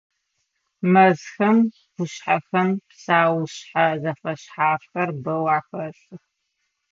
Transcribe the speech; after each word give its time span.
Мэзхэм, 0.91 1.57
къушъхьэхэм 1.93 2.69
псэушъхьэ 2.87 3.85
зэфэшъхьафхэр 4.01 5.09
бэу 5.23 5.45
ахэсых. 5.57 6.23